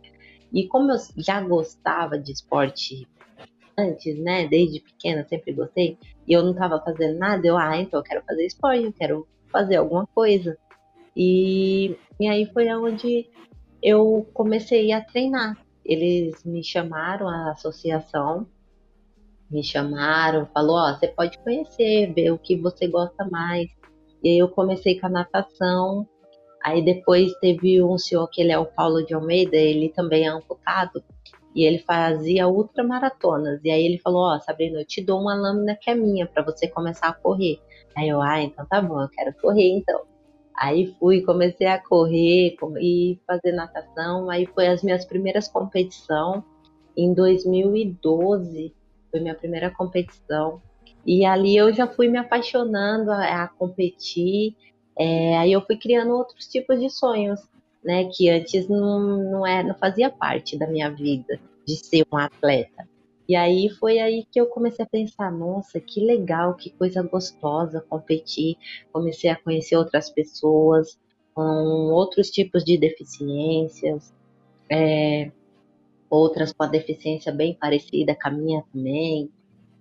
E 0.51 0.67
como 0.67 0.91
eu 0.91 0.97
já 1.17 1.39
gostava 1.41 2.17
de 2.17 2.31
esporte 2.31 3.07
antes, 3.77 4.17
né, 4.17 4.47
desde 4.47 4.79
pequena, 4.79 5.25
sempre 5.27 5.51
gostei, 5.53 5.97
e 6.25 6.31
eu 6.33 6.41
não 6.41 6.51
estava 6.51 6.81
fazendo 6.81 7.19
nada, 7.19 7.45
eu, 7.45 7.57
ah, 7.57 7.77
então 7.77 7.99
eu 7.99 8.03
quero 8.03 8.23
fazer 8.25 8.45
esporte, 8.45 8.85
eu 8.85 8.93
quero 8.93 9.27
fazer 9.51 9.75
alguma 9.75 10.07
coisa. 10.07 10.57
E, 11.15 11.95
e 12.19 12.27
aí 12.27 12.45
foi 12.53 12.73
onde 12.73 13.27
eu 13.85 14.27
comecei 14.33 14.91
a 14.91 14.99
treinar. 14.99 15.55
Eles 15.85 16.43
me 16.43 16.63
chamaram, 16.63 17.29
a 17.29 17.51
associação, 17.51 18.47
me 19.47 19.63
chamaram, 19.63 20.47
falou, 20.47 20.77
ó, 20.77 20.95
você 20.95 21.07
pode 21.07 21.37
conhecer, 21.37 22.11
ver 22.11 22.31
o 22.31 22.39
que 22.39 22.55
você 22.55 22.87
gosta 22.87 23.23
mais. 23.29 23.69
E 24.23 24.29
aí 24.29 24.37
eu 24.39 24.49
comecei 24.49 24.99
com 24.99 25.05
a 25.05 25.09
natação, 25.09 26.09
aí 26.63 26.83
depois 26.83 27.31
teve 27.35 27.83
um 27.83 27.95
senhor 27.95 28.27
que 28.27 28.41
ele 28.41 28.51
é 28.51 28.57
o 28.57 28.65
Paulo 28.65 29.05
de 29.05 29.13
Almeida, 29.13 29.55
ele 29.55 29.89
também 29.89 30.25
é 30.25 30.29
amputado, 30.29 31.03
e 31.53 31.63
ele 31.63 31.77
fazia 31.77 32.47
ultramaratonas. 32.47 33.61
E 33.63 33.69
aí 33.69 33.85
ele 33.85 33.99
falou, 33.99 34.23
ó, 34.23 34.39
Sabrina, 34.39 34.79
eu 34.79 34.85
te 34.87 34.99
dou 34.99 35.21
uma 35.21 35.35
lâmina 35.35 35.77
que 35.79 35.91
é 35.91 35.93
minha 35.93 36.25
para 36.25 36.41
você 36.41 36.67
começar 36.67 37.09
a 37.09 37.13
correr. 37.13 37.59
Aí 37.95 38.09
eu, 38.09 38.19
ah, 38.19 38.41
então 38.41 38.65
tá 38.65 38.81
bom, 38.81 38.99
eu 38.99 39.09
quero 39.09 39.31
correr 39.35 39.69
então. 39.69 40.14
Aí 40.57 40.95
fui, 40.99 41.21
comecei 41.21 41.67
a 41.67 41.81
correr 41.81 42.55
e 42.79 43.19
fazer 43.27 43.51
natação. 43.51 44.29
Aí 44.29 44.45
foi 44.45 44.67
as 44.67 44.81
minhas 44.81 45.05
primeiras 45.05 45.47
competições. 45.47 46.43
Em 46.95 47.13
2012 47.13 48.73
foi 49.11 49.19
minha 49.19 49.35
primeira 49.35 49.69
competição. 49.69 50.61
E 51.05 51.25
ali 51.25 51.55
eu 51.55 51.73
já 51.73 51.85
fui 51.85 52.07
me 52.07 52.17
apaixonando 52.17 53.11
a, 53.11 53.43
a 53.43 53.47
competir. 53.47 54.55
É, 54.97 55.37
aí 55.37 55.51
eu 55.51 55.61
fui 55.61 55.77
criando 55.77 56.13
outros 56.13 56.47
tipos 56.47 56.79
de 56.79 56.89
sonhos, 56.89 57.41
né? 57.83 58.05
Que 58.05 58.29
antes 58.29 58.67
não, 58.69 58.99
não, 58.99 59.47
é, 59.47 59.61
não 59.61 59.75
fazia 59.75 60.09
parte 60.09 60.57
da 60.57 60.67
minha 60.67 60.89
vida 60.89 61.39
de 61.65 61.75
ser 61.75 62.05
um 62.11 62.17
atleta. 62.17 62.87
E 63.27 63.35
aí 63.35 63.69
foi 63.69 63.97
aí 63.99 64.25
que 64.31 64.39
eu 64.39 64.45
comecei 64.45 64.85
a 64.85 64.87
pensar, 64.87 65.31
nossa, 65.31 65.79
que 65.79 65.99
legal, 65.99 66.53
que 66.53 66.69
coisa 66.69 67.01
gostosa 67.01 67.83
competir. 67.89 68.55
Comecei 68.93 69.29
a 69.29 69.35
conhecer 69.35 69.75
outras 69.75 70.11
pessoas 70.11 70.99
com 71.33 71.43
outros 71.91 72.29
tipos 72.29 72.63
de 72.63 72.77
deficiências, 72.77 74.13
é, 74.69 75.31
outras 76.09 76.53
com 76.53 76.63
a 76.63 76.67
deficiência 76.67 77.31
bem 77.31 77.55
parecida 77.55 78.15
com 78.15 78.29
a 78.29 78.31
minha 78.31 78.63
também. 78.71 79.29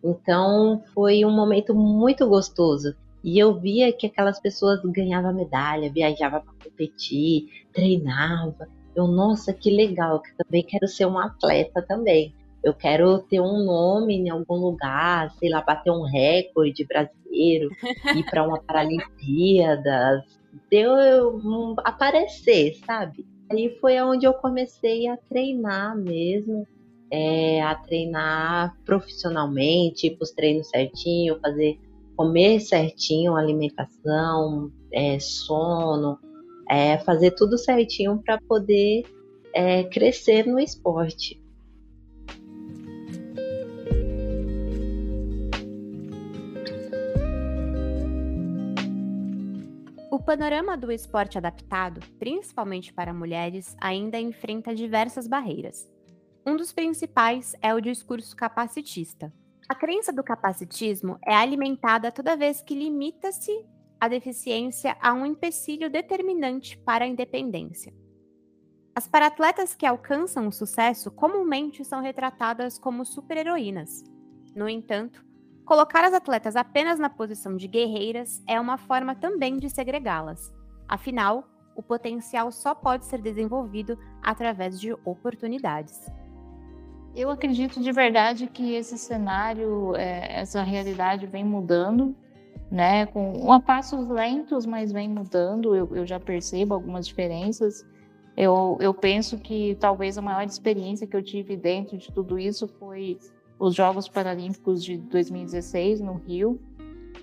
Então 0.03 0.83
foi 0.95 1.25
um 1.25 1.31
momento 1.31 1.75
muito 1.75 2.27
gostoso. 2.27 2.97
E 3.23 3.39
eu 3.39 3.59
via 3.59 3.93
que 3.93 4.07
aquelas 4.07 4.41
pessoas 4.41 4.81
ganhavam 4.85 5.35
medalha, 5.35 5.93
viajavam 5.93 6.43
para 6.43 6.71
competir, 6.71 7.67
treinava. 7.73 8.69
Eu, 8.95 9.07
nossa, 9.07 9.53
que 9.53 9.71
legal, 9.71 10.21
que 10.21 10.35
também 10.35 10.63
quero 10.63 10.89
ser 10.89 11.07
um 11.07 11.19
atleta 11.19 11.83
também 11.83 12.35
eu 12.65 12.73
quero 12.73 13.19
ter 13.19 13.41
um 13.41 13.63
nome 13.63 14.17
em 14.17 14.31
algum 14.31 14.57
lugar, 14.57 15.31
sei 15.33 15.51
lá, 15.51 15.61
bater 15.61 15.91
um 15.91 16.03
recorde 16.03 16.85
brasileiro, 16.87 17.69
ir 18.17 18.25
para 18.31 18.43
uma 18.43 18.61
Paralimpíada, 18.63 20.25
deu 20.71 21.37
um, 21.37 21.75
aparecer, 21.85 22.75
sabe? 22.87 23.27
Aí 23.51 23.77
foi 23.81 24.01
onde 24.01 24.27
eu 24.27 24.33
comecei 24.33 25.07
a 25.07 25.17
treinar 25.17 25.95
mesmo, 25.95 26.67
é, 27.11 27.61
a 27.63 27.75
treinar 27.75 28.75
profissionalmente, 28.85 30.11
para 30.11 30.25
os 30.25 30.31
treinos 30.31 30.69
certinho, 30.71 31.39
fazer 31.41 31.79
comer 32.17 32.61
certinho, 32.61 33.37
alimentação, 33.37 34.73
é, 34.91 35.19
sono, 35.19 36.19
é, 36.71 36.97
fazer 36.99 37.33
tudo 37.33 37.59
certinho 37.59 38.23
para 38.25 38.39
poder 38.49 39.05
é, 39.53 39.85
crescer 39.85 40.47
no 40.47 40.59
esporte. 40.59 41.44
Panorama 50.25 50.77
do 50.77 50.91
esporte 50.91 51.37
adaptado, 51.37 52.01
principalmente 52.19 52.93
para 52.93 53.13
mulheres, 53.13 53.77
ainda 53.81 54.19
enfrenta 54.19 54.75
diversas 54.75 55.29
barreiras. 55.29 55.87
Um 56.47 56.57
dos 56.57 56.73
principais 56.73 57.55
é 57.61 57.75
o 57.75 57.81
discurso 57.81 58.35
capacitista. 58.35 59.33
A 59.69 59.75
crença 59.75 60.13
do 60.13 60.25
capacitismo 60.25 61.19
é 61.25 61.35
alimentada 61.35 62.11
toda 62.11 62.37
vez 62.37 62.63
que 62.63 62.75
limita-se 62.75 63.67
a 64.01 64.09
deficiência 64.09 64.97
a 65.01 65.13
um 65.13 65.27
empecilho 65.27 65.91
determinante 65.91 66.79
para 66.79 67.05
a 67.05 67.09
independência. 67.09 67.95
As 68.95 69.07
paratletas 69.07 69.75
que 69.75 69.87
alcançam 69.87 70.49
o 70.49 70.53
sucesso 70.53 71.11
comumente 71.11 71.85
são 71.85 72.01
retratadas 72.01 72.79
como 72.79 73.05
super-heroínas. 73.05 74.05
No 74.55 74.69
entanto, 74.69 75.25
colocar 75.65 76.05
as 76.05 76.13
atletas 76.13 76.57
apenas 76.57 76.99
na 76.99 77.09
posição 77.09 77.57
de 77.57 77.67
guerreiras 77.67 78.43
é 78.47 78.61
uma 78.61 78.77
forma 78.77 79.15
também 79.15 79.59
de 79.59 79.69
segregá-las. 79.71 80.53
Afinal, 80.89 81.45
o 81.75 81.83
potencial 81.83 82.53
só 82.53 82.75
pode 82.75 83.05
ser 83.07 83.21
desenvolvido 83.21 83.99
através 84.23 84.79
de 84.79 84.93
oportunidades. 85.05 86.11
Eu 87.15 87.31
acredito 87.31 87.81
de 87.81 87.93
verdade 87.93 88.47
que 88.47 88.75
esse 88.75 88.99
cenário, 88.99 89.95
é, 89.97 90.41
essa 90.41 90.63
realidade 90.63 91.27
vem 91.27 91.45
mudando, 91.45 92.15
né? 92.71 93.07
Com 93.07 93.53
a 93.53 93.61
passos 93.61 94.09
lentos, 94.09 94.67
mas 94.67 94.91
vem 94.91 95.09
mudando. 95.09 95.77
Eu, 95.77 95.95
eu 95.95 96.07
já 96.07 96.19
percebo 96.19 96.75
algumas 96.75 97.07
diferenças. 97.07 97.87
Eu, 98.37 98.77
eu 98.81 98.93
penso 98.93 99.39
que 99.39 99.77
talvez 99.79 100.19
a 100.19 100.23
maior 100.23 100.43
experiência 100.43 101.07
que 101.07 101.17
eu 101.17 101.23
tive 101.23 101.57
dentro 101.57 101.97
de 101.97 102.11
tudo 102.13 102.37
isso 102.37 102.67
foi 102.67 103.17
os 103.59 103.75
Jogos 103.75 104.09
Paralímpicos 104.09 104.83
de 104.83 104.99
2016 104.99 106.01
no 106.01 106.15
Rio. 106.15 106.61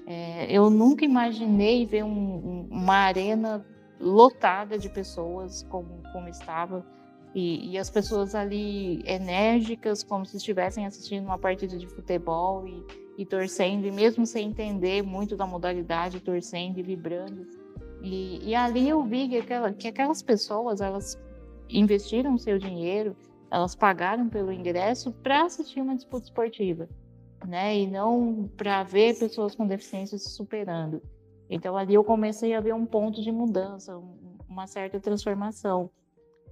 É, 0.06 0.52
eu 0.52 0.70
nunca 0.70 1.06
imaginei 1.06 1.86
ver 1.86 2.04
um, 2.04 2.68
uma 2.70 2.96
arena 2.96 3.66
lotada 4.00 4.78
de 4.78 4.90
pessoas 4.90 5.64
como, 5.70 6.02
como 6.12 6.28
estava. 6.28 6.86
E, 7.34 7.72
e, 7.72 7.78
as 7.78 7.90
pessoas 7.90 8.36
ali 8.36 9.02
enérgicas, 9.06 10.04
como 10.04 10.26
se 10.26 10.36
estivessem 10.36 10.86
assistindo 10.86 11.24
uma 11.24 11.38
partida 11.38 11.78
de 11.78 11.88
futebol 11.88 12.68
e, 12.68 12.84
e 13.18 13.26
torcendo, 13.26 13.86
e 13.86 13.92
mesmo 13.92 14.26
sem 14.26 14.50
entender 14.50 15.02
muito 15.02 15.38
da 15.38 15.46
modalidade, 15.46 16.20
torcendo 16.20 16.78
e 16.80 16.84
vibrando. 16.84 17.48
E, 18.02 18.50
e 18.50 18.56
ali 18.56 18.90
eu 18.90 19.02
vi 19.04 19.30
que, 19.30 19.38
aquela, 19.38 19.72
que 19.72 19.88
aquelas 19.88 20.22
pessoas, 20.22 20.82
elas 20.82 21.18
investiram 21.70 22.38
seu 22.38 22.58
dinheiro, 22.58 23.16
elas 23.52 23.76
pagaram 23.76 24.30
pelo 24.30 24.52
ingresso 24.52 25.12
para 25.12 25.44
assistir 25.44 25.82
uma 25.82 25.96
disputa 25.96 26.24
esportiva, 26.24 26.88
né? 27.46 27.78
E 27.78 27.86
não 27.86 28.50
para 28.56 28.82
ver 28.84 29.20
pessoas 29.20 29.54
com 29.54 29.68
deficiência 29.68 30.18
se 30.18 30.30
superando. 30.30 31.02
Então 31.50 31.76
ali 31.76 31.94
eu 31.94 32.04
comecei 32.04 32.56
a 32.56 32.62
ver 32.62 32.74
um 32.74 32.86
ponto 32.86 33.22
de 33.22 33.30
mudança, 33.30 34.02
uma 34.48 34.66
certa 34.68 35.02
transformação. 35.02 35.90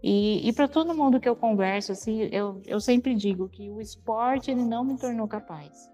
E, 0.03 0.47
e 0.47 0.53
para 0.53 0.67
todo 0.67 0.93
mundo 0.93 1.19
que 1.19 1.27
eu 1.27 1.35
converso, 1.35 1.93
assim, 1.93 2.23
eu, 2.31 2.61
eu 2.65 2.79
sempre 2.81 3.15
digo 3.15 3.47
que 3.47 3.69
o 3.69 3.79
esporte 3.79 4.51
ele 4.51 4.63
não 4.63 4.83
me 4.83 4.97
tornou 4.97 5.27
capaz. 5.27 5.89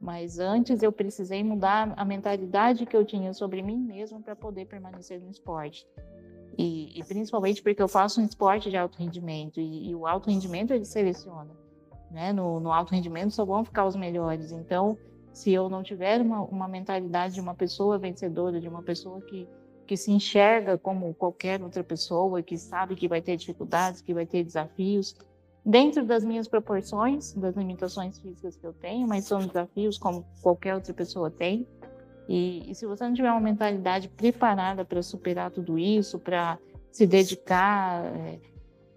Mas 0.00 0.38
antes 0.38 0.82
eu 0.82 0.92
precisei 0.92 1.42
mudar 1.42 1.94
a 1.96 2.04
mentalidade 2.04 2.86
que 2.86 2.96
eu 2.96 3.04
tinha 3.04 3.32
sobre 3.32 3.62
mim 3.62 3.78
mesmo 3.78 4.20
para 4.20 4.36
poder 4.36 4.66
permanecer 4.66 5.20
no 5.20 5.30
esporte. 5.30 5.86
E, 6.56 6.98
e, 6.98 7.04
principalmente 7.04 7.62
porque 7.62 7.82
eu 7.82 7.88
faço 7.88 8.20
um 8.20 8.24
esporte 8.24 8.70
de 8.70 8.76
alto 8.76 8.98
rendimento 8.98 9.60
e, 9.60 9.90
e 9.90 9.94
o 9.94 10.06
alto 10.06 10.30
rendimento 10.30 10.72
ele 10.72 10.84
seleciona. 10.84 11.50
Né? 12.10 12.32
No, 12.32 12.60
no, 12.60 12.72
alto 12.72 12.92
rendimento 12.92 13.32
só 13.32 13.44
vão 13.44 13.64
ficar 13.64 13.86
os 13.86 13.96
melhores. 13.96 14.52
Então, 14.52 14.96
se 15.32 15.52
eu 15.52 15.68
não 15.68 15.82
tiver 15.82 16.20
uma, 16.20 16.42
uma 16.42 16.68
mentalidade 16.68 17.34
de 17.34 17.40
uma 17.40 17.54
pessoa 17.54 17.98
vencedora, 17.98 18.60
de 18.60 18.68
uma 18.68 18.82
pessoa 18.82 19.20
que, 19.22 19.48
que 19.86 19.96
se 19.96 20.12
enxerga 20.12 20.78
como 20.78 21.12
qualquer 21.14 21.60
outra 21.60 21.82
pessoa, 21.82 22.42
que 22.42 22.56
sabe 22.56 22.94
que 22.94 23.08
vai 23.08 23.20
ter 23.20 23.36
dificuldades, 23.36 24.00
que 24.00 24.14
vai 24.14 24.26
ter 24.26 24.44
desafios, 24.44 25.16
dentro 25.64 26.04
das 26.04 26.24
minhas 26.24 26.46
proporções, 26.46 27.32
das 27.32 27.56
limitações 27.56 28.18
físicas 28.18 28.56
que 28.56 28.66
eu 28.66 28.72
tenho, 28.74 29.08
mas 29.08 29.24
são 29.24 29.38
desafios 29.46 29.98
como 29.98 30.24
qualquer 30.42 30.74
outra 30.74 30.92
pessoa 30.92 31.30
tem. 31.30 31.66
E, 32.28 32.70
e 32.70 32.74
se 32.74 32.86
você 32.86 33.04
não 33.04 33.14
tiver 33.14 33.30
uma 33.30 33.40
mentalidade 33.40 34.08
preparada 34.08 34.84
para 34.84 35.02
superar 35.02 35.50
tudo 35.50 35.78
isso, 35.78 36.18
para 36.18 36.58
se 36.90 37.06
dedicar, 37.06 38.04
é, 38.04 38.38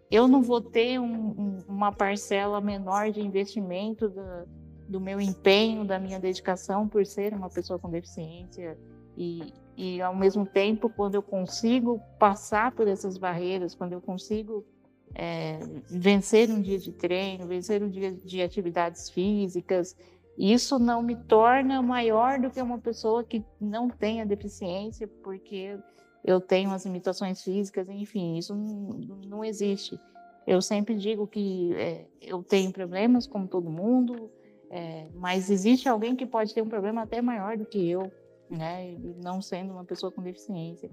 eu 0.10 0.28
não 0.28 0.42
vou 0.42 0.62
ter 0.62 1.00
um, 1.00 1.06
um, 1.06 1.58
uma 1.68 1.92
parcela 1.92 2.62
menor 2.62 3.12
de 3.12 3.22
investimento 3.22 4.08
do, 4.08 4.48
do 4.88 5.02
meu 5.02 5.20
empenho, 5.20 5.84
da 5.84 6.00
minha 6.00 6.20
dedicação 6.20 6.88
por 6.88 7.06
ser 7.06 7.34
uma 7.34 7.50
pessoa 7.50 7.78
com 7.78 7.90
deficiência. 7.90 8.78
E, 9.18 9.54
e 9.76 10.02
ao 10.02 10.16
mesmo 10.16 10.46
tempo, 10.46 10.90
quando 10.90 11.16
eu 11.16 11.22
consigo 11.22 12.00
passar 12.18 12.72
por 12.72 12.88
essas 12.88 13.18
barreiras, 13.18 13.76
quando 13.76 13.94
eu 13.94 14.02
consigo 14.02 14.66
é, 15.14 15.60
vencer 15.90 16.50
um 16.50 16.62
dia 16.62 16.78
de 16.78 16.92
treino, 16.92 17.48
vencer 17.48 17.82
um 17.84 17.90
dia 17.90 18.12
de 18.12 18.42
atividades 18.42 19.10
físicas. 19.10 19.96
Isso 20.38 20.78
não 20.78 21.02
me 21.02 21.16
torna 21.16 21.82
maior 21.82 22.40
do 22.40 22.52
que 22.52 22.62
uma 22.62 22.78
pessoa 22.78 23.24
que 23.24 23.44
não 23.60 23.90
tenha 23.90 24.26
deficiência, 24.26 25.08
porque 25.24 25.78
eu 26.24 26.40
tenho 26.40 26.72
as 26.72 26.86
limitações 26.86 27.42
físicas, 27.44 27.90
enfim, 27.90 28.38
isso 28.38 28.54
não, 28.54 29.18
não 29.28 29.44
existe. 29.44 30.00
Eu 30.46 30.62
sempre 30.62 30.96
digo 30.96 31.26
que 31.26 31.74
é, 31.74 32.06
eu 32.22 32.44
tenho 32.44 32.72
problemas 32.72 33.26
como 33.26 33.48
todo 33.48 33.70
mundo, 33.70 34.30
é, 34.70 35.08
mas 35.16 35.50
existe 35.50 35.90
alguém 35.90 36.16
que 36.16 36.26
pode 36.26 36.54
ter 36.54 36.62
um 36.62 36.70
problema 36.70 37.02
até 37.02 37.22
maior 37.22 37.58
do 37.58 37.66
que 37.66 37.90
eu, 37.90 38.12
né? 38.50 38.96
Não 39.24 39.42
sendo 39.42 39.74
uma 39.74 39.84
pessoa 39.84 40.12
com 40.12 40.22
deficiência. 40.22 40.90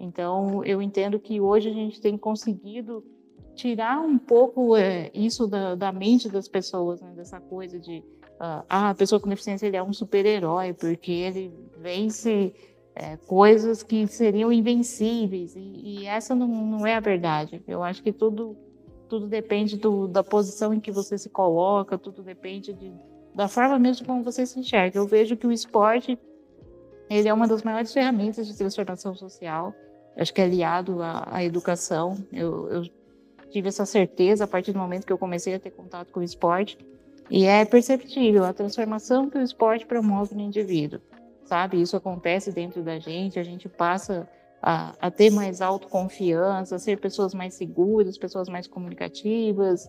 Então, 0.00 0.64
eu 0.64 0.82
entendo 0.82 1.18
que 1.18 1.40
hoje 1.40 1.68
a 1.68 1.72
gente 1.72 2.00
tem 2.00 2.16
conseguido 2.16 3.04
tirar 3.58 4.00
um 4.00 4.16
pouco 4.16 4.76
é, 4.76 5.10
isso 5.12 5.48
da, 5.48 5.74
da, 5.74 5.92
mente 5.92 6.28
das 6.28 6.46
pessoas, 6.46 7.00
né? 7.00 7.12
dessa 7.16 7.40
coisa 7.40 7.78
de 7.78 7.98
uh, 7.98 8.64
ah, 8.68 8.90
a 8.90 8.94
pessoa 8.94 9.20
com 9.20 9.28
deficiência 9.28 9.66
ele 9.66 9.76
é 9.76 9.82
um 9.82 9.92
super-herói 9.92 10.72
porque 10.72 11.10
ele 11.10 11.52
vence 11.76 12.54
é, 12.94 13.16
coisas 13.16 13.82
que 13.82 14.06
seriam 14.06 14.52
invencíveis 14.52 15.56
e, 15.56 15.58
e 16.00 16.06
essa 16.06 16.36
não, 16.36 16.46
não, 16.46 16.86
é 16.86 16.94
a 16.94 17.00
verdade. 17.00 17.60
Eu 17.66 17.82
acho 17.82 18.02
que 18.02 18.12
tudo 18.12 18.56
tudo 19.08 19.26
depende 19.26 19.76
do, 19.78 20.06
da 20.06 20.22
posição 20.22 20.72
em 20.72 20.80
que 20.80 20.92
você 20.92 21.16
se 21.16 21.30
coloca, 21.30 21.96
tudo 21.96 22.22
depende 22.22 22.74
de, 22.74 22.92
da 23.34 23.48
forma 23.48 23.78
mesmo 23.78 24.06
como 24.06 24.22
você 24.22 24.44
se 24.44 24.60
enxerga. 24.60 24.98
Eu 24.98 25.06
vejo 25.06 25.34
que 25.34 25.46
o 25.46 25.52
esporte 25.52 26.18
ele 27.08 27.26
é 27.26 27.32
uma 27.32 27.48
das 27.48 27.62
maiores 27.62 27.92
ferramentas 27.92 28.46
de 28.46 28.56
transformação 28.56 29.14
social. 29.14 29.74
Acho 30.16 30.32
que 30.34 30.40
é 30.42 30.44
aliado 30.44 31.02
à, 31.02 31.26
à 31.30 31.42
educação. 31.42 32.18
Eu, 32.30 32.68
eu 32.68 32.97
tive 33.50 33.68
essa 33.68 33.86
certeza 33.86 34.44
a 34.44 34.46
partir 34.46 34.72
do 34.72 34.78
momento 34.78 35.06
que 35.06 35.12
eu 35.12 35.18
comecei 35.18 35.54
a 35.54 35.60
ter 35.60 35.70
contato 35.70 36.12
com 36.12 36.20
o 36.20 36.22
esporte. 36.22 36.78
E 37.30 37.44
é 37.44 37.64
perceptível 37.64 38.44
a 38.44 38.52
transformação 38.52 39.28
que 39.28 39.36
o 39.36 39.42
esporte 39.42 39.84
promove 39.84 40.34
no 40.34 40.40
indivíduo, 40.40 41.00
sabe? 41.44 41.80
Isso 41.80 41.96
acontece 41.96 42.52
dentro 42.52 42.82
da 42.82 42.98
gente, 42.98 43.38
a 43.38 43.42
gente 43.42 43.68
passa 43.68 44.28
a, 44.62 44.94
a 45.00 45.10
ter 45.10 45.30
mais 45.30 45.60
autoconfiança, 45.60 46.76
a 46.76 46.78
ser 46.78 46.98
pessoas 46.98 47.34
mais 47.34 47.54
seguras, 47.54 48.16
pessoas 48.16 48.48
mais 48.48 48.66
comunicativas. 48.66 49.88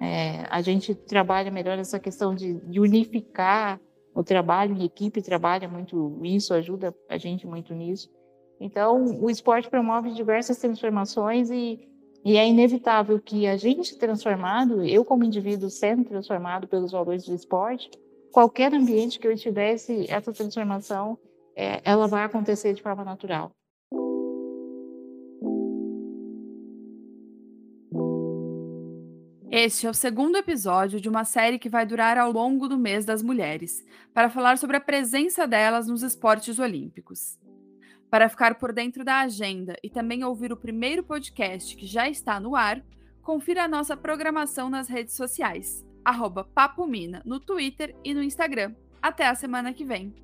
É, 0.00 0.44
a 0.48 0.60
gente 0.62 0.94
trabalha 0.94 1.50
melhor 1.50 1.78
essa 1.78 1.98
questão 1.98 2.34
de, 2.34 2.54
de 2.54 2.78
unificar 2.78 3.80
o 4.14 4.22
trabalho 4.22 4.74
em 4.74 4.84
equipe, 4.84 5.20
trabalha 5.20 5.68
muito 5.68 6.18
isso, 6.22 6.54
ajuda 6.54 6.94
a 7.08 7.18
gente 7.18 7.46
muito 7.46 7.74
nisso. 7.74 8.10
Então, 8.58 9.04
o 9.20 9.28
esporte 9.28 9.68
promove 9.68 10.12
diversas 10.12 10.56
transformações 10.56 11.50
e 11.50 11.86
e 12.26 12.36
é 12.36 12.44
inevitável 12.44 13.20
que 13.20 13.46
a 13.46 13.56
gente 13.56 13.96
transformado, 13.96 14.84
eu 14.84 15.04
como 15.04 15.22
indivíduo 15.22 15.70
sendo 15.70 16.02
transformado 16.02 16.66
pelos 16.66 16.90
valores 16.90 17.24
do 17.24 17.32
esporte, 17.32 17.88
qualquer 18.32 18.74
ambiente 18.74 19.20
que 19.20 19.28
eu 19.28 19.30
estivesse, 19.30 20.10
essa 20.10 20.32
transformação, 20.32 21.16
é, 21.54 21.80
ela 21.84 22.08
vai 22.08 22.24
acontecer 22.24 22.74
de 22.74 22.82
forma 22.82 23.04
natural. 23.04 23.52
Este 29.48 29.86
é 29.86 29.90
o 29.90 29.94
segundo 29.94 30.36
episódio 30.36 31.00
de 31.00 31.08
uma 31.08 31.24
série 31.24 31.60
que 31.60 31.68
vai 31.68 31.86
durar 31.86 32.18
ao 32.18 32.32
longo 32.32 32.66
do 32.66 32.76
mês 32.76 33.04
das 33.04 33.22
mulheres, 33.22 33.84
para 34.12 34.28
falar 34.28 34.58
sobre 34.58 34.76
a 34.76 34.80
presença 34.80 35.46
delas 35.46 35.86
nos 35.86 36.02
esportes 36.02 36.58
olímpicos. 36.58 37.38
Para 38.10 38.28
ficar 38.28 38.54
por 38.56 38.72
dentro 38.72 39.04
da 39.04 39.20
agenda 39.20 39.76
e 39.82 39.90
também 39.90 40.24
ouvir 40.24 40.52
o 40.52 40.56
primeiro 40.56 41.02
podcast 41.02 41.76
que 41.76 41.86
já 41.86 42.08
está 42.08 42.38
no 42.38 42.54
ar, 42.54 42.82
confira 43.22 43.64
a 43.64 43.68
nossa 43.68 43.96
programação 43.96 44.70
nas 44.70 44.88
redes 44.88 45.14
sociais, 45.14 45.84
arroba 46.04 46.44
Papo 46.44 46.86
Mina, 46.86 47.22
no 47.24 47.40
Twitter 47.40 47.94
e 48.04 48.14
no 48.14 48.22
Instagram. 48.22 48.74
Até 49.02 49.26
a 49.26 49.34
semana 49.34 49.72
que 49.72 49.84
vem! 49.84 50.14